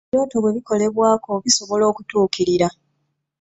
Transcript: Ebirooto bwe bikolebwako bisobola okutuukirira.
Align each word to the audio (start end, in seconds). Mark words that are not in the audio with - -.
Ebirooto 0.07 0.37
bwe 0.39 0.55
bikolebwako 0.57 1.31
bisobola 1.45 1.83
okutuukirira. 1.91 2.67